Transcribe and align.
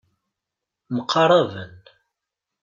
Mqaraben. 0.95 1.75